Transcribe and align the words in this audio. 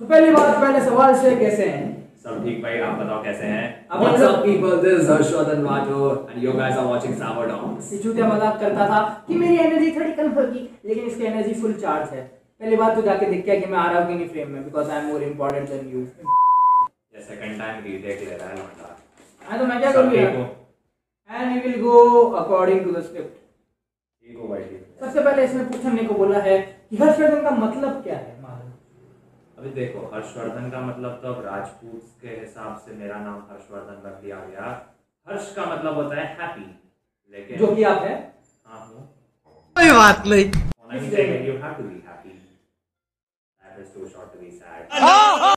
तो 0.00 0.06
पहली 0.06 0.30
बात 0.32 0.54
पहले 0.60 0.80
सवाल 0.84 1.14
से 1.20 1.34
कैसे 1.36 1.68
हैं? 1.68 1.86
सब 2.24 2.44
ठीक 2.44 2.62
भाई 2.62 2.78
आप 2.88 2.98
बताओ 2.98 3.22
कैसे 3.24 3.46
हैं? 3.46 3.64
अब 3.90 4.00
What's 4.02 4.22
हम 4.22 4.34
up, 4.34 4.44
people? 4.44 4.74
This 4.82 5.00
is 5.00 5.08
Harshvardhan 5.12 5.64
Rathore, 5.68 6.16
and 6.30 6.42
you 6.44 6.52
guys 6.60 6.76
are 6.82 6.86
watching 6.90 7.14
Sour 7.22 7.46
Dogs. 7.52 7.92
ये 7.92 8.22
मज़ाक 8.22 8.60
करता 8.60 8.86
था 8.90 9.00
कि 9.28 9.34
मेरी 9.42 9.56
एनर्जी 9.64 9.90
थोड़ी 9.96 10.12
कम 10.20 10.30
होगी 10.38 10.68
लेकिन 10.84 11.04
इसकी 11.06 11.24
एनर्जी 11.32 11.54
फुल 11.62 11.72
चार्ज 11.86 12.12
है। 12.14 12.22
पहली 12.60 12.76
बात 12.76 12.94
तो 12.96 13.02
जाके 13.02 13.26
देख 13.30 13.44
के 13.44 13.56
कि 13.60 13.66
मैं 13.72 13.78
आ 13.78 13.90
रहा 13.90 13.98
हूँ 14.00 14.08
कि 14.08 14.14
नहीं 14.14 14.28
फ्रेम 14.28 14.48
में 14.52 14.64
because 14.64 14.90
I 14.90 14.98
am 15.00 15.10
more 15.10 15.22
important 15.22 15.68
than 15.68 15.90
you 15.92 16.00
ये 16.00 17.22
सेकंड 17.26 17.58
टाइम 17.58 17.84
रीटेक 17.84 18.20
ले 18.28 18.36
रहा 18.36 18.48
है 18.48 18.56
लौंडा 18.56 18.96
हाँ 19.42 19.58
तो 19.58 19.66
मैं 19.66 19.78
क्या 19.80 19.92
सब 19.92 20.10
करूँ 20.14 20.46
and 21.30 21.52
we 21.52 21.68
will 21.68 21.80
go 21.82 21.98
according 22.44 22.84
to 22.84 22.90
the 22.92 23.02
script 23.04 23.36
ठीक 23.36 24.38
हो 24.38 24.48
भाई 24.48 24.62
सबसे 25.00 25.20
पहले 25.20 25.44
इसने 25.44 25.64
पूछने 25.72 26.04
को 26.04 26.14
बोला 26.14 26.38
है 26.48 26.58
कि 26.90 26.96
हर्षवर्धन 26.96 27.42
का 27.42 27.50
मतलब 27.66 28.02
क्या 28.02 28.16
है? 28.16 28.36
अभी 29.58 29.70
देखो 29.76 30.00
हर्षवर्धन 30.14 30.70
का 30.70 30.80
मतलब 30.80 31.18
तो 31.22 31.32
अब 31.32 31.44
राजपूत 31.44 32.02
के 32.22 32.28
हिसाब 32.40 32.76
से 32.84 32.94
मेरा 32.96 33.18
नाम 33.24 33.42
हर्षवर्धन 33.50 34.02
रख 34.08 34.20
दिया 34.22 34.36
गया। 34.44 34.66
हर्ष 35.26 35.52
का 35.54 35.64
मतलब 35.74 35.94
होता 35.94 36.16
है 36.20 36.26
हैप्पी 36.40 36.66
लेकिन 37.34 37.58
जो 37.58 37.74
कि 37.74 37.82
आप 37.90 38.02
है। 38.02 38.14
हाँ 38.66 38.86
हूँ। 38.86 39.06
कोई 39.76 39.90
बात 39.98 40.26
नहीं। 40.26 40.44
होना 40.52 41.00
ही 41.00 41.10
चाहिए 41.10 41.46
you 41.46 41.58
have 41.62 41.74
to 41.74 41.82
be 41.82 42.02
happy 42.08 42.30
life 42.30 43.78
is 43.80 43.94
too 43.94 44.08
short 44.08 44.32
to 44.32 44.40
be 44.40 44.50
sad 44.50 45.56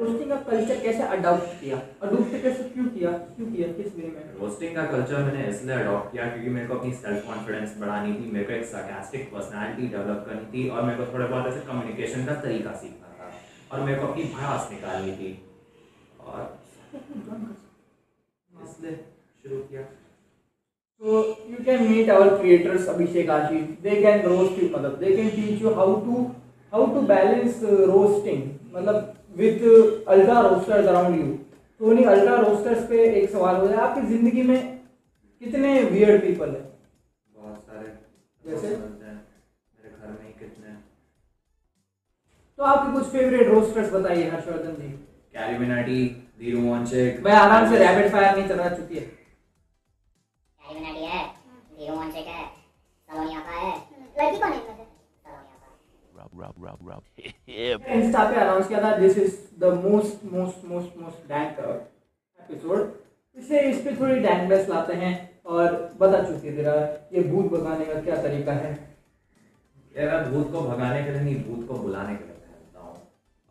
roasting 0.00 0.30
का 0.30 0.36
कल्चर 0.48 0.76
कैसे 0.82 1.02
अडॉप्ट 1.14 1.60
किया? 1.60 1.76
अडॉप्ट 2.02 2.42
कैसे 2.42 2.64
क्यों 2.74 2.84
किया? 2.88 3.10
क्यों 3.36 3.46
किया? 3.52 3.68
किस 3.78 3.94
वे 3.96 4.08
में? 4.08 4.20
रोस्टिंग 4.40 4.74
का 4.74 4.84
कल्चर 4.92 5.22
मैंने 5.24 5.48
इसलिए 5.50 5.74
अडॉप्ट 5.76 6.12
किया 6.12 6.26
क्योंकि 6.32 6.50
मेरे 6.56 6.66
को 6.66 6.74
अपनी 6.74 6.92
सेल्फ 7.00 7.26
कॉन्फिडेंस 7.26 7.74
बढ़ानी 7.80 8.14
थी 8.14 8.30
मेरे 8.32 8.44
को 8.44 8.52
एक 8.52 8.66
sarcastic 8.72 9.24
पर्सनालिटी 9.32 9.88
डेवलप 9.96 10.24
करनी 10.28 10.46
थी 10.52 10.68
और 10.68 10.82
मेरे 10.82 11.04
को 11.04 11.12
थोड़े 11.12 11.26
बहुत 11.26 11.46
ऐसे 11.52 11.60
कम्युनिकेशन 11.70 12.26
का 12.26 12.34
तरीका 12.46 12.72
सीखना 12.82 13.08
था 13.18 13.30
और 13.72 13.84
मेरे 13.86 14.00
को 14.00 14.06
अपनी 14.06 14.24
भड़ास 14.36 14.68
निकालनी 14.72 15.12
थी। 15.12 15.30
और 16.20 16.58
इसलिए 18.64 18.94
शुरू 19.42 19.62
किया। 19.70 19.86
So 21.00 21.20
you 21.50 21.58
can 21.66 21.84
meet 21.88 22.08
our 22.12 22.30
creators 22.38 22.86
Abhishek 22.92 23.28
Ashish. 23.34 23.66
They 23.82 23.98
can 24.04 24.24
roast 24.30 24.56
you, 24.60 24.70
मतलब 24.70 24.98
they 25.02 25.12
can 25.18 25.28
teach 25.34 25.60
you 25.64 25.74
how 25.74 25.84
to 26.06 26.24
how 26.72 26.80
to 26.94 27.02
balance 27.10 27.60
uh, 27.62 27.76
roasting, 27.90 28.40
मतलब 28.74 29.14
with 29.38 29.62
uh, 29.62 30.12
ultra 30.12 30.38
roasters 30.48 30.86
around 30.92 31.18
you. 31.20 31.28
तो 31.80 31.86
उन्हीं 31.90 32.04
अल्ट्रा 32.12 32.34
रोस्टर्स 32.40 32.86
पे 32.88 33.02
एक 33.18 33.30
सवाल 33.30 33.56
हो 33.56 33.66
जाए 33.68 33.78
आपकी 33.80 34.06
ज़िंदगी 34.06 34.42
में 34.42 34.60
कितने 35.42 35.82
वियर्ड 35.90 36.22
पीपल 36.22 36.48
है? 36.48 36.62
बहुत 37.30 37.58
सारे 37.66 37.86
जैसे? 38.44 38.68
मेरे 38.68 39.90
घर 39.90 40.08
में 40.08 40.24
ही 40.26 40.32
कितने। 40.38 40.74
तो 42.58 42.64
आपके 42.70 42.92
कुछ 42.92 43.06
फेवरेट 43.12 43.48
रोस्टर्स 43.48 43.92
बताइए 43.92 44.28
हर्षवर्धन 44.30 44.74
जी। 44.80 44.88
कैरिमिनाटी 45.34 46.00
धीरू 46.40 46.60
वंशिक 46.70 47.22
भाई 47.24 47.32
आराम 47.36 47.70
से 47.70 47.78
रैपिड 47.78 48.10
फायर 48.12 48.36
नहीं 48.36 48.48
चल 48.48 48.58
रहा 48.58 48.68
चुकी 48.76 48.98
है 48.98 49.06
सलोनिया 56.58 57.76
का 57.78 57.92
इंस्टा 57.94 58.24
पे 58.30 58.40
अनाउंस 58.40 58.68
किया 58.68 58.82
था 58.82 58.96
this 58.98 59.18
is 59.18 59.36
the 59.60 59.72
most 59.84 60.24
most 60.32 60.64
most 60.64 60.96
most 60.98 61.28
dank 61.28 61.58
episode 61.58 62.92
इससे 63.36 63.60
इस 63.70 63.80
पे 63.84 63.94
थोड़ी 64.00 64.20
डैंकनेस 64.20 64.68
लाते 64.68 64.94
हैं 65.02 65.14
और 65.46 65.72
बता 66.00 66.22
चुके 66.24 66.56
तेरा 66.56 66.74
ये 67.12 67.22
भूत 67.22 67.50
भगाने 67.52 67.84
का 67.84 68.00
क्या 68.00 68.22
तरीका 68.22 68.52
है? 68.52 68.72
यार 69.96 70.08
मैं 70.10 70.32
भूत 70.32 70.50
को 70.52 70.60
भगाने 70.60 71.02
के 71.04 71.10
लिए 71.10 71.20
नहीं 71.20 71.44
भूत 71.44 71.66
को 71.68 71.74
बुलाने 71.74 72.16
के 72.16 72.24
लिए 72.24 72.34
हूँ। 72.76 72.94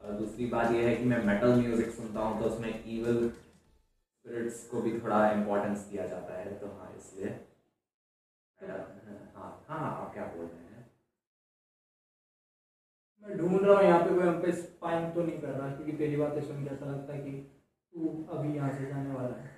और 0.02 0.12
दूसरी 0.20 0.46
बात 0.46 0.72
यह 0.72 0.88
है 0.88 0.96
कि 0.96 1.06
मैं 1.06 1.24
मेटल 1.26 1.54
म्यूज़िक 1.62 1.90
सुनता 1.92 2.20
हूँ 2.20 2.42
तो 2.42 2.50
उसमें 2.50 2.70
इवल 2.70 3.28
स्पिरिट्स 3.30 4.64
को 4.70 4.82
भी 4.82 5.00
थोड़ा 5.00 5.32
इम्पोर्टेंस 5.32 5.88
दिया 5.92 6.06
जाता 6.08 6.40
है 6.40 6.54
तो 6.60 6.68
हाँ 6.68 6.94
इसलिए। 6.98 7.30
हाँ 9.36 9.52
हाँ 9.70 9.80
आप 10.02 10.14
क्या 10.14 10.24
बोल 10.24 10.46
रहे 10.46 10.60
हैं? 10.60 10.67
ढूंढ 13.28 13.62
रहा 13.62 13.76
हूँ 13.78 13.84
यहाँ 13.86 14.00
पे 14.00 14.14
कोई 14.16 14.28
हम 14.28 14.40
पे 14.42 14.52
स्पाइन 14.52 15.10
तो 15.12 15.24
नहीं 15.24 15.40
कर 15.42 15.48
रहा 15.48 15.68
क्योंकि 15.70 15.92
तेरी 15.98 16.16
बातें 16.16 16.42
सुन 16.42 16.64
के 16.64 16.70
ऐसा 16.76 16.86
लगता 16.92 17.14
है 17.14 17.20
कि 17.20 17.32
तू 17.32 18.08
अभी 18.34 18.56
यहाँ 18.56 18.70
से 18.78 18.86
जाने 18.86 19.14
वाला 19.14 19.36
है। 19.42 19.50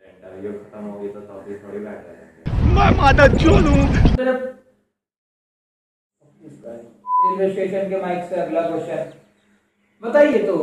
इंटरव्यू 0.00 0.52
खत्म 0.52 0.84
हो 0.84 0.98
गई 1.00 1.08
तो 1.08 1.20
तो 1.20 1.32
अभी 1.40 1.54
थोड़ी 1.58 1.78
बैठ 1.84 2.06
रहेंगे 2.06 2.28
सिर्फ़ 4.16 4.48
रेलवे 7.22 7.50
स्टेशन 7.52 7.88
के 7.90 8.00
माइक 8.02 8.28
से 8.28 8.36
अगला 8.40 8.60
क्वेश्चन 8.68 9.12
बताइए 10.02 10.42
तो 10.46 10.54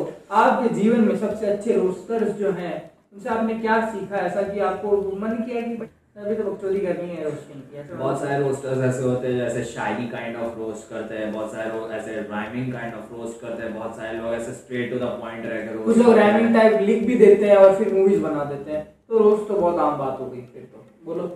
आपके 0.42 0.74
जीवन 0.76 1.02
में 1.08 1.18
सबसे 1.18 1.46
अच्छे 1.50 1.74
रोस्टर्स 1.76 2.32
जो 2.38 2.52
हैं 2.52 2.76
उनसे 3.14 3.30
आपने 3.30 3.54
क्या 3.60 3.76
सीखा? 3.92 4.16
ऐसा 4.18 4.42
कि 4.54 4.60
आपको 4.70 4.98
मन 5.20 5.36
किया 5.44 5.62
कि 5.62 5.76
भाई, 5.76 5.88
अभी 6.18 6.36
तो 6.36 6.44
बकचोदी 6.44 6.80
करनी 6.80 7.10
है 7.10 7.24
रोस्टिंग 7.24 7.62
की 7.64 7.96
बहुत 7.96 8.20
सारे 8.20 8.38
रोस्टर्स 8.44 8.80
ऐसे 8.86 9.02
होते 9.04 9.28
हैं 9.28 9.38
जैसे 9.38 9.64
शायरी 9.64 10.08
काइंड 10.10 10.36
ऑफ़ 10.36 10.56
रोस्ट 10.58 10.90
करते 10.90 11.18
हैं 11.18 11.32
बहुत 11.34 11.52
सारे 11.52 11.72
लोग 11.72 11.92
ऐसे 11.92 12.16
राइमिंग 12.22 12.72
काइंड 12.74 12.96
ऑफ़ 12.96 13.12
रोस्ट 13.14 13.42
करते 13.42 13.64
हैं 13.64 13.74
बहुत 13.76 13.96
सारे 13.96 14.18
लोग 14.18 14.34
ऐसे 14.34 14.54
स्ट्रेट 14.54 14.90
टू 14.92 15.00
द 15.00 15.10
पॉइंट 15.20 15.46
रहकर 15.46 15.78
कुछ 15.84 15.98
लोग 15.98 16.18
रैमिंग 16.18 16.56
टाइप 16.56 16.82
लिख 16.82 17.04
भी 17.08 17.18
देते 17.18 17.50
हैं 17.50 17.58
और 17.58 17.76
फिर 17.78 17.94
मूवीज़ 17.94 18.22
बना 18.22 18.44
देते 18.44 18.72
हैं। 18.72 18.82
तो 19.10 19.18
रोस्ट 19.20 19.48
तो 19.48 19.60
बहुत 19.60 19.80
आम 19.80 19.98
बात 19.98 20.20
हो 20.20 20.30
गई 20.30 20.42
फिर 20.54 20.64
तो। 20.64 20.86
बोलो। 21.06 21.28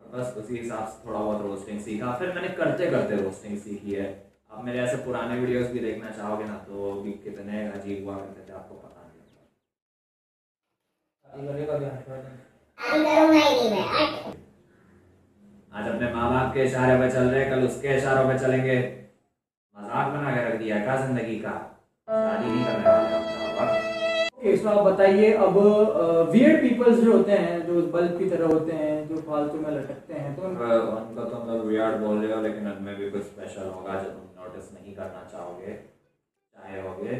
बस 0.00 0.34
उसी 0.36 0.56
हिसाब 0.56 0.86
से 0.88 1.08
थोड़ा 1.08 1.18
बहुत 1.20 1.42
रोस्टिंग 1.42 1.80
सीखा। 1.80 2.12
फिर 2.18 2.32
मैंने 2.34 2.48
करते 2.60 2.90
करते 2.90 3.16
रोस्टिंग 3.22 3.58
सीखी 3.58 3.94
है। 3.94 4.06
आप 4.50 4.64
मेरे 4.64 4.78
ऐसे 4.78 4.96
पुराने 5.04 5.40
वीडियोस 5.40 5.66
भी 5.70 5.78
देखना 5.78 6.10
चाहोगे 6.10 6.44
ना 6.44 6.56
तो 6.68 6.92
भी 7.02 7.12
कितने 7.26 7.66
अजीब 7.70 8.04
हुआ 8.04 8.14
करते 8.14 8.48
थे 8.48 8.52
आपको 8.52 8.74
पता 8.76 9.00
नहीं 9.02 9.20
ही 12.80 13.68
हट 13.68 14.36
आज 15.72 15.88
अपने 15.88 16.12
माँ 16.14 16.30
बाप 16.30 16.52
के 16.54 16.64
इशारे 16.64 16.96
पे 17.00 17.10
चल 17.10 17.24
रहे 17.30 17.44
कल 17.50 17.64
उसके 17.64 17.96
इशारों 17.96 18.28
पे 18.28 18.38
चलेंगे। 18.38 18.76
मज़ाक 19.76 20.08
बना 20.14 20.30
के 20.36 20.44
रख 20.48 20.58
दिया 20.60 20.78
क्या 20.84 20.96
ज़िंदगी 21.06 21.36
का? 21.36 21.52
शादी 22.08 22.50
नहीं 22.50 22.64
करने 22.64 22.84
वाले 22.86 24.68
आप 24.70 24.84
बताइए 24.86 25.32
अब 25.46 25.56
वियर्ड 26.32 26.60
पीपल्स 26.62 26.98
जो 27.00 27.12
होते 27.12 27.32
हैं 27.32 27.66
जो 27.66 27.82
बल्ब 27.92 28.18
की 28.18 28.28
तरह 28.30 28.46
होते 28.46 28.72
हैं 28.72 29.08
जो 29.08 29.20
फालतू 29.28 29.58
में 29.58 29.70
लटकते 29.70 30.14
हैं 30.14 30.34
तो 30.36 30.42
उन- 30.42 30.56
उनको 30.60 31.24
तो 31.24 31.38
मतलब 31.38 31.64
वियर्ड 31.66 31.96
बोल 32.00 32.16
रहे 32.24 32.36
हो 32.36 32.42
लेकिन 32.42 32.70
उनमें 32.72 32.94
भी 32.96 33.10
कुछ 33.10 33.22
स्पेशल 33.22 33.68
होगा 33.68 33.94
जो 34.02 34.10
तुम 34.10 34.42
नोटिस 34.42 34.72
नहीं 34.72 34.94
करना 34.94 35.28
चाहोगे 35.32 35.72
चाहे 35.72 36.80
होगे। 36.80 37.16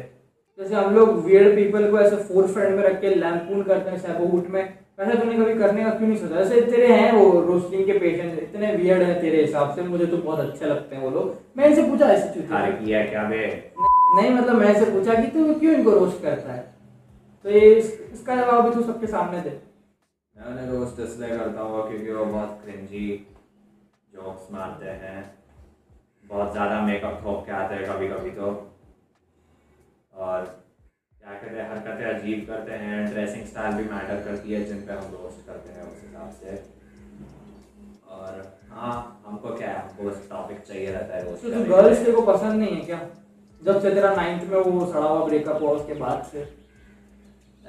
जैसे 0.59 0.75
हम 0.75 0.95
लोग 0.95 1.09
वियर्ड 1.25 1.55
पीपल 1.55 1.89
को 1.91 1.99
ऐसे 1.99 2.15
फोर 2.23 2.47
फ्रंट 2.47 2.75
में 2.77 2.83
रख 2.83 3.01
के 3.01 3.15
लैम्पून 3.15 3.63
करते 3.63 3.89
हैं 3.89 3.97
सैबोहूट 3.99 4.47
में 4.49 4.63
वैसे 5.01 5.17
तूने 5.17 5.35
कभी 5.37 5.53
करने 5.59 5.83
का 5.83 5.89
क्यों 5.89 6.07
नहीं 6.07 6.17
सोचा? 6.17 6.35
जैसे 6.35 6.61
तेरे 6.61 6.87
हैं 6.87 7.11
वो 7.13 7.39
रोस्टिंग 7.41 7.85
के 7.85 7.93
पेशेंट 7.99 8.39
इतने 8.39 8.71
वियर्ड 8.75 9.03
हैं 9.03 9.19
तेरे 9.21 9.41
हिसाब 9.41 9.73
से 9.75 9.83
मुझे 9.83 10.05
तो 10.05 10.17
बहुत 10.17 10.39
अच्छे 10.39 10.65
लगते 10.65 10.95
हैं 10.95 11.03
वो 11.03 11.09
लोग। 11.09 11.39
मैं 11.57 11.67
इनसे 11.67 11.83
पूछा 11.83 12.09
ऐसे 12.09 12.27
चूतिया 12.33 12.59
अरे 12.59 12.71
किया 12.73 13.03
क्या 13.05 13.23
बे? 13.29 13.39
नहीं 14.15 14.29
मतलब 14.31 14.55
मैं 14.55 14.69
इनसे 14.69 14.91
पूछा 14.91 15.13
कि 15.21 15.27
तू 15.29 15.53
क्यों 15.59 15.73
इनको 15.73 15.91
रोस्ट 15.91 16.21
करता 16.23 16.53
है? 16.53 16.61
तो 17.45 17.49
ये 17.49 17.73
इस, 17.73 17.99
इसका 18.13 18.35
जवाब 18.35 18.65
भी 18.65 18.75
तू 18.75 18.81
सबके 18.83 19.07
सामने 19.07 19.41
दे। 19.41 19.57
मैं 20.35 20.47
उन्हें 20.47 20.69
रोस्ट 20.69 20.99
इसलिए 21.01 21.37
करता 21.37 21.61
हूँ 21.61 21.87
क्योंकि 21.89 22.11
वो 22.11 22.25
बहुत 22.25 22.59
क्रिंजी 22.63 23.07
जोक्स 24.13 24.51
मारते 24.53 24.97
हैं। 25.03 25.19
बहुत 26.25 26.51
ज़्यादा 26.51 26.81
मेकअप 26.81 27.21
थोप 27.25 27.45
के 27.45 27.51
आते 27.53 27.75
हैं 27.75 27.85
कभी 27.87 28.07
कभी 28.07 28.31
तो। 28.31 28.51
और 30.13 30.45
क्या 31.23 31.33
कहते 31.33 31.55
हैं 31.55 31.69
हरकतें 31.69 32.05
अजीब 32.05 32.45
करते 32.47 32.77
हैं 32.83 32.99
ड्रेसिंग 33.11 33.45
स्टाइल 33.47 33.75
भी 33.75 33.83
मैटर 33.89 34.21
करती 34.27 34.53
है 34.53 34.63
जिन 34.65 34.79
पे 34.87 34.93
हम 34.93 35.11
रोस्ट 35.15 35.45
करते 35.47 35.73
हैं 35.73 35.83
उस 35.91 35.99
हिसाब 36.03 36.31
से। 36.39 36.55
और 38.15 38.39
हाँ 38.71 38.95
हमको 39.25 39.55
क्या 39.57 39.73
हमको 39.79 40.09
टॉपिक 40.29 40.59
चाहिए 40.67 40.91
रहता 40.91 41.15
है 41.15 41.23
रोस्ट 41.25 41.43
तो 41.43 41.61
गर्ल्स 41.75 41.97
तेरे 41.99 42.15
को 42.15 42.21
पसंद 42.31 42.59
नहीं 42.63 42.75
है 42.75 42.81
क्या? 42.85 42.99
जब 43.61 43.81
से 43.81 43.93
तेरा 43.93 44.13
नाइन्थ 44.15 44.43
में 44.51 44.57
वो 44.57 44.85
सड़ा 44.93 45.05
हुआ 45.05 45.25
ब्रेकअप 45.25 45.61
हुआ 45.61 45.71
उसके 45.71 45.93
बाद 46.01 46.25
से? 46.31 46.47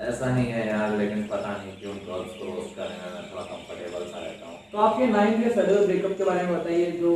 ऐसा 0.09 0.35
नहीं 0.35 0.53
है 0.53 0.67
यार 0.69 0.97
लेकिन 0.99 1.23
पता 1.29 1.57
नहीं 1.57 1.73
क्यों 1.81 1.95
गर्ल्स 2.07 2.35
को 2.39 2.55
रोस्ट 2.55 2.77
करने 2.77 2.97
में 2.97 3.15
मैं 3.15 3.31
थोड़ा 3.33 3.43
कंफर्टेबल 3.45 4.07
सा 4.13 4.19
रहता 4.19 4.47
हूँ। 4.47 4.59
तो 4.73 4.79
आपके 4.87 5.07
नाइन्थ 5.07 5.45
के 5.45 5.55
सड़े 5.55 5.87
ब्रेकअप 5.87 6.17
के 6.19 6.25
बारे 6.25 6.43
में 6.43 6.59
बताइए 6.59 6.91
जो 7.01 7.15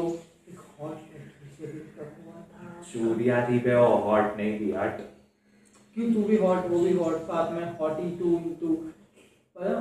चूड़िया 2.93 3.47
थी 3.49 3.59
पे 3.59 3.75
वो 3.75 3.87
हॉट 4.09 4.37
नहीं 4.37 4.59
थी 4.61 4.73
हट 4.73 5.01
क्यों 5.97 6.13
तू 6.15 6.23
भी 6.29 6.37
हॉट 6.37 6.67
वो 6.71 6.79
भी 6.79 6.93
हॉट 6.93 7.21
साथ 7.27 7.53
में 7.53 7.79
हॉटी 7.79 8.09
टू 8.19 8.31
टू 8.61 8.75
पता? 9.57 9.75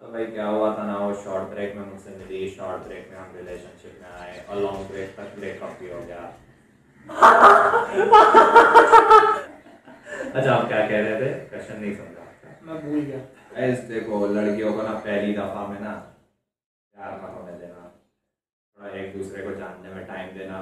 तो 0.00 0.12
भाई 0.12 0.26
क्या 0.26 0.46
हुआ 0.46 0.68
था 0.76 0.86
ना 0.86 0.96
वो 0.98 1.14
शॉर्ट 1.24 1.48
ब्रेक 1.48 1.74
में 1.76 1.84
मुझसे 1.86 2.10
मिली 2.18 2.48
शॉर्ट 2.50 2.82
ब्रेक 2.82 3.08
में 3.10 3.18
हम 3.18 3.34
रिलेशनशिप 3.36 3.98
में 4.02 4.08
आए 4.10 4.38
और 4.46 4.60
लॉन्ग 4.60 4.86
ब्रेक 4.90 5.10
तक 5.16 5.34
ब्रेकअप 5.38 5.76
भी 5.80 5.90
हो 5.90 6.00
गया। 6.02 6.22
अच्छा 10.32 10.54
आप 10.54 10.68
क्या 10.68 10.80
कह 10.88 11.00
रहे 11.00 11.20
थे? 11.20 11.28
क्वेश्चन 11.48 11.80
नहीं 11.80 11.94
समझा 11.96 12.24
मैं 12.62 12.80
भूल 12.84 13.00
गया। 13.00 13.20
ऐसे 13.66 13.82
देखो 13.92 14.26
लड़कियों 14.26 14.72
को 14.72 14.82
ना 14.82 14.94
पहली 15.04 15.34
दफ़ा 15.34 15.66
में 15.66 15.80
ना 15.80 15.92
प्यार 16.94 17.20
मत 17.22 17.36
होने 17.38 17.58
देना। 17.58 17.84
थोड़ा 18.76 18.88
एक 19.02 19.16
दूसरे 19.18 19.42
को 19.42 19.54
जानने 19.60 19.94
में 19.94 20.04
टाइम 20.06 20.36
देना। 20.38 20.58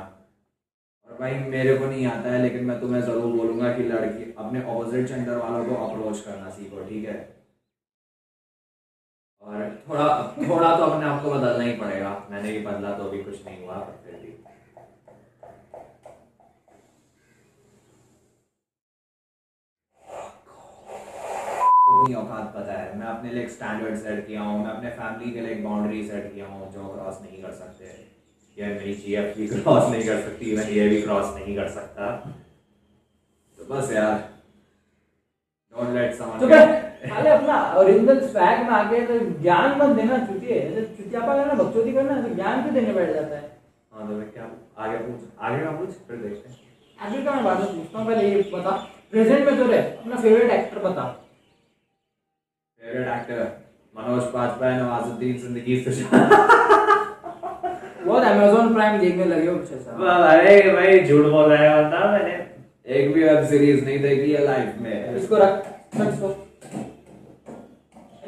और 1.11 1.17
भाई, 1.19 1.35
मेरे 1.51 1.77
को 1.79 1.87
नहीं 1.87 2.07
आता 2.07 2.31
है, 2.31 2.41
लेकिन 2.43 2.65
मैं 2.65 2.81
तुम्हें 2.81 3.01
ज़रूर 3.03 3.37
बोलूँगा 3.37 3.73
कि 3.77 3.83
लड़की 3.85 4.33
अपने 4.39 4.63
ऑपोजिट 4.65 5.07
जेंडर 5.07 5.37
वालों 5.37 5.65
को 5.67 5.75
अप्रोच 5.87 6.21
करना 6.21 6.51
सीखो, 6.51 6.85
ठीक 6.89 7.05
है? 7.09 7.17
और 9.43 9.61
थोड़ा 9.89 10.07
थोड़ा 10.39 10.77
तो 10.77 10.85
अपने 10.85 11.07
आप 11.07 11.23
को 11.23 11.31
बदलना 11.31 11.65
ही 11.65 11.73
पड़ेगा। 11.77 12.11
मैंने 12.31 12.53
भी 12.53 12.59
बदला 12.67 12.97
तो 12.99 13.05
अभी 13.05 13.23
कुछ 13.25 13.45
नहीं 13.47 13.65
हुआ 13.65 13.79
फिर 14.05 14.15
भी। 14.15 14.33
अपनी 21.87 22.15
औकात 22.15 22.53
पता 22.55 22.73
है। 22.73 22.97
मैं 22.99 23.07
अपने 23.07 23.31
लिए 23.33 23.49
स्टैंडर्ड 23.49 23.97
सेट 23.99 24.27
किया 24.27 24.41
हूँ, 24.41 24.65
मैं 24.65 24.73
अपने 24.73 24.91
फैमिली 24.93 25.33
के 25.33 25.41
लिए 25.41 25.55
बाउंड्री 25.63 26.03
सेट 26.09 26.33
किया 26.35 26.47
हूँ, 26.47 26.71
जो 26.73 26.89
क्रॉस 26.89 27.21
नहीं 27.23 27.43
कर 27.43 27.53
सकते। 27.55 28.14
या 28.57 28.67
मेरी 28.69 28.95
जी 28.95 29.15
एफ़ 29.15 29.39
भी 29.39 29.47
क्रॉस 29.49 29.91
नहीं 29.91 30.05
कर 30.07 30.21
सकती 30.23 30.57
मैं 30.57 30.69
ये 30.71 30.89
भी 30.89 31.01
क्रॉस 31.03 31.35
नहीं 31.35 31.57
कर 31.57 31.69
सकता। 31.71 32.11
तो 33.59 33.65
बस 33.71 33.93
यार 33.93 34.13
डोंट 35.77 35.95
लेट 35.95 36.11
तो 36.11 36.17
समवन 36.19 36.49
क्या 36.49 36.61
अरे 37.17 37.31
अपना 37.31 37.57
ओरिजिनल 37.79 38.21
स्वैग 38.27 38.61
में 38.67 38.71
आके 38.75 39.01
तो 39.07 39.19
ज्ञान 39.41 39.79
मत 39.81 39.97
देना 39.97 40.19
चुतिए। 40.27 40.61
चुतियापा 40.97 41.35
करना 41.35 41.55
बकचोदी 41.63 41.93
करना 41.93 42.21
तो 42.23 42.35
ज्ञान 42.35 42.63
क्यों 42.63 42.75
देने 42.75 42.93
बैठ 42.93 43.15
जाता 43.15 43.37
है? 43.37 43.43
हाँ 43.93 44.07
तो 44.09 44.15
मैं 44.15 44.31
क्या 44.33 44.45
आगे 44.85 44.97
पूछ 44.99 45.21
आगे 45.41 45.65
का 45.65 45.71
पूछ 45.79 45.91
फिर 46.09 46.17
देखते 46.19 46.49
हैं। 46.49 46.57
आगे 46.99 47.23
का 47.25 47.35
मैं 47.35 47.45
बाद 47.45 47.61
में 47.61 47.75
पूछता 47.75 47.99
हूँ 47.99 48.07
पहले 48.07 48.29
ये 48.29 48.43
बता। 48.55 48.71
प्रेजेंट 49.11 49.47
में 49.47 49.59
तो 49.59 49.67
रहे 49.67 49.79
अपना 49.81 50.17
फेवरेट 50.17 50.51
एक्टर 50.51 50.79
बता। 50.89 51.05
फेवरेट 52.81 53.09
एक्टर 53.19 53.43
मनोज 53.95 54.33
बाजपेयी 54.33 54.81
नवाजुद्दीन 54.81 55.39
ज़िंदगी 55.39 55.83
सुशांत 55.85 56.83
बहुत 58.25 58.37
अमेजोन 58.37 58.75
प्राइम 58.75 59.01
देखने 59.01 59.25
लगे 59.25 59.47
हो 59.47 59.55
अरे 60.19 60.61
भाई 60.73 60.99
झूठ 61.01 61.27
बोल 61.33 61.51
रहा 61.51 61.63
है 61.63 61.85
बता 61.85 62.11
मैंने 62.13 62.37
एक 62.97 63.13
भी 63.15 63.25
वेब 63.25 63.45
सीरीज़ 63.49 63.85
नहीं 63.85 63.99
देखी 64.01 64.33
है 64.33 64.45
लाइफ 64.45 64.81
में 64.81 65.17
इसको 65.17 65.37
रख 65.37 65.73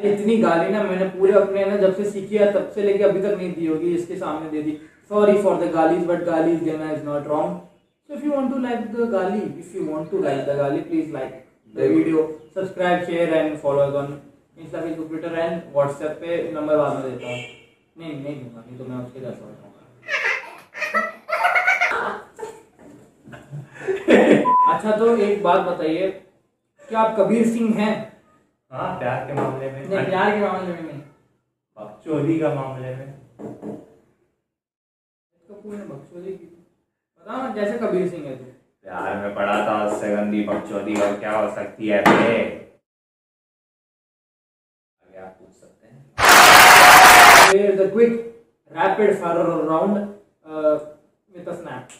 इतनी 0.04 0.36
गाली 0.38 0.72
ना 0.72 0.82
मैंने 0.82 1.04
पूरे 1.10 1.32
अपने 1.34 1.64
ना 1.64 1.76
जब 1.76 1.94
से 1.96 2.10
सीखी 2.10 2.36
है 2.36 2.52
तब 2.52 2.70
से 2.74 2.82
लेके 2.82 3.04
अभी 3.04 3.20
तक 3.20 3.36
नहीं 3.38 3.52
दी 3.54 3.66
होगी 3.66 3.94
इसके 3.94 4.16
सामने 4.16 4.50
दे 4.50 4.62
दी 4.62 4.78
sorry 5.10 5.34
for 5.42 5.50
the 5.58 5.66
galis 5.68 6.00
but 6.06 6.22
galis 6.28 6.62
gana 6.62 6.86
is 6.92 7.02
not 7.04 7.26
wrong 7.30 7.50
so 8.08 8.14
if 8.16 8.24
you 8.24 8.32
want 8.32 8.48
to 8.52 8.62
like 8.64 8.88
the 8.94 9.06
gali 9.12 9.42
if 9.60 9.76
you 9.76 9.84
want 9.90 10.10
to 10.14 10.22
like 10.24 10.40
the 10.48 10.56
gali 10.60 10.80
please 10.88 11.12
like 11.12 11.36
the 11.74 11.90
video 11.90 12.24
subscribe 12.56 13.06
share 13.10 13.28
and 13.36 13.60
follow 13.60 13.84
us 13.84 13.94
on 14.00 14.10
insta 14.56 14.82
facebook 14.82 15.12
twitter 15.12 15.32
and 15.44 15.78
whatsapp 15.78 16.18
पे 16.24 16.42
number 16.50 16.82
बाद 16.82 16.98
में 16.98 17.06
देता 17.06 17.28
हूँ 17.28 17.38
नहीं 17.96 18.12
नहीं 18.14 18.36
दूँगा 18.40 18.64
नहीं 18.66 18.78
तो 18.78 18.90
मैं 18.90 19.04
उसके 19.04 19.20
जैसा 19.20 19.65
अच्छा 24.72 24.96
तो 24.96 25.16
एक 25.16 25.42
बात 25.42 25.60
बताइए 25.66 26.08
क्या 26.88 27.00
आप 27.00 27.16
कबीर 27.18 27.46
सिंह 27.48 27.78
हैं? 27.80 27.94
हाँ 28.70 28.98
प्यार 28.98 29.26
के 29.26 29.32
मामले 29.34 29.70
में। 29.70 29.80
नहीं 29.88 30.04
प्यार 30.06 30.30
के 30.34 30.40
मामले 30.40 30.72
में 30.72 30.82
नहीं। 30.82 31.00
बकचोदी 31.76 32.38
का 32.40 32.54
मामले 32.54 32.94
में। 32.96 33.06
कपूर 35.48 35.74
ने 35.74 35.84
बकचोदी 35.84 36.32
की 36.32 36.44
पता 36.44 37.36
ना 37.36 37.48
जैसे 37.54 37.78
कबीर 37.78 38.08
सिंह 38.10 38.26
है 38.26 38.36
तू। 38.36 38.44
प्यार 38.44 39.16
में 39.16 39.34
पड़ा 39.34 39.56
था 39.66 39.74
उससे 39.86 40.14
गंदी 40.16 40.42
बकचोदी 40.44 40.94
और 41.00 41.18
क्या 41.20 41.32
हो 41.38 41.54
सकती 41.54 41.88
है 41.88 42.00
बे 42.02 42.12
आगे 45.02 45.18
आप 45.18 45.36
पूछ 45.40 45.52
सकते 45.60 45.86
हैं। 45.86 45.94
Quick 47.94 48.14
rapid 48.70 49.18
fire 49.18 49.44
round 49.66 50.14
uh, 50.46 50.78
with 51.32 51.46
a 51.46 51.56
snap. 51.56 51.90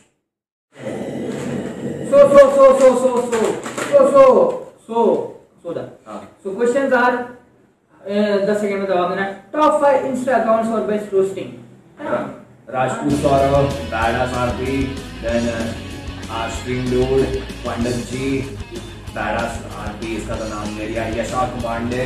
So 2.10 2.18
so 2.32 2.40
so 2.56 2.64
so 2.78 2.88
so 2.96 3.10
so 3.30 3.40
so 3.90 4.02
so 4.10 4.22
so 4.86 4.96
so 5.62 5.74
done. 5.74 5.90
हाँ। 6.06 6.20
So 6.42 6.54
questions 6.54 6.92
are 6.92 7.14
uh, 8.00 8.46
दस 8.46 8.60
सेकंड 8.60 8.80
में 8.80 8.86
जवाब 8.88 9.10
देना 9.10 9.24
top 9.52 9.80
five 9.82 10.06
insta 10.06 10.36
accounts 10.36 10.68
for 10.70 10.80
best 10.90 11.14
roasting 11.14 11.48
है। 12.00 12.20
राजपूत 12.74 13.12
सौरभ 13.22 13.72
बैडा 13.94 14.26
सारथी 14.32 14.76
then 15.22 15.48
आश्विन 16.40 16.90
dude 16.90 17.20
पंडित 17.66 17.96
जी 18.12 18.30
बैडा 19.16 19.46
सारथी 19.56 20.16
इसका 20.16 20.34
तो 20.36 20.48
नाम 20.54 20.78
ले 20.78 20.86
लिया 20.86 21.06
यशांक 21.20 21.62
पांडे 21.64 22.04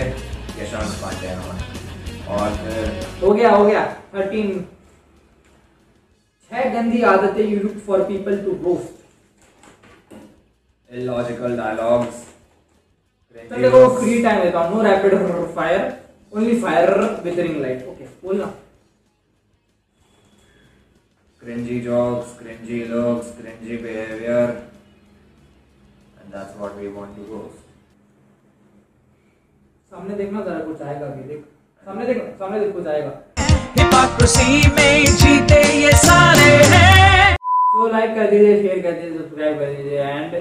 यशांक 0.61 0.91
पांडे 1.03 1.29
हाँ 1.29 1.59
और 2.31 2.49
हो 3.23 3.33
गया 3.33 3.51
हो 3.51 3.65
गया। 3.65 3.83
थर्टीन 4.15 4.49
छह 6.51 6.73
गंदी 6.75 7.03
आदतें 7.11 7.45
you 7.45 7.59
look 7.61 7.77
for 7.87 7.99
people 8.09 8.35
to 8.45 8.53
roast 8.65 8.99
illogical 10.89 11.53
dialogues 11.59 12.17
चल 13.51 13.63
देखो 13.63 13.81
फ्री 13.99 14.23
टाइम 14.23 14.43
देता 14.43 14.59
हूँ 14.61 14.77
no 14.77 14.83
rapid 14.85 15.13
fire 15.57 15.83
only 16.33 16.55
fire 16.63 16.91
with 17.25 17.39
ring 17.41 17.61
light 17.63 17.87
okay 17.89 18.07
बोलना। 18.23 18.49
Cringy 21.41 21.77
jokes 21.85 22.33
cringy 22.41 22.79
looks 22.89 23.29
cringy 23.37 23.77
behavior 23.85 24.47
and 26.19 26.35
that's 26.35 26.59
what 26.63 26.73
we 26.81 26.91
want 26.97 27.15
to 27.19 27.23
roast 27.29 27.63
सामने 29.93 30.17
देखना 30.17 30.43
जरा 30.45 30.61
कुछ 30.67 30.83
आएगा 30.83 31.07
अभी 31.07 31.23
देख। 31.29 31.45
सामने 31.87 32.07
देख 32.07 32.19
सामने 32.39 32.59
देख 32.61 32.87
आएगा। 32.87 33.11
हिपोक्रेसी 33.77 34.69
में 34.71 35.17
जीते 35.17 35.61
ये 35.75 35.93
सारे 35.99 36.51
हैं। 36.73 37.35
तो 37.37 37.87
लाइक 37.93 38.15
कर 38.15 38.31
दीजिए 38.31 38.57
शेयर 38.63 38.81
कर 38.83 38.93
दीजिए 38.93 39.19
सब्सक्राइब 39.19 39.59
कर 39.59 39.73
दीजिए 39.75 39.99
एंड 40.01 40.35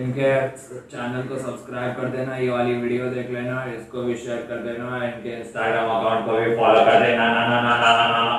इनके 0.00 0.30
चैनल 0.92 1.22
को 1.28 1.38
सब्सक्राइब 1.38 1.94
कर 1.96 2.08
देना 2.16 2.36
ये 2.36 2.48
वाली 2.50 2.74
वीडियो 2.74 3.10
देख 3.10 3.30
लेना 3.30 3.64
इसको 3.74 4.02
भी 4.02 4.16
शेयर 4.16 4.42
कर 4.48 4.62
देना 4.66 5.04
इनके 5.06 5.36
इंस्टाग्राम 5.38 5.90
अकाउंट 5.90 6.26
को 6.26 6.38
भी 6.40 6.56
फॉलो 6.56 6.84
कर 6.84 7.06
देना 7.06 7.28
ना 7.28 7.48
ना 7.48 7.60
ना 7.60 7.76
ना 7.76 7.92
ना 7.98 8.22
ना। 8.24 8.36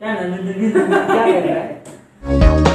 क्या 0.00 0.14
क्या 0.14 1.24
कर 1.24 1.48
रहा 1.48 1.60
है? 1.60 2.73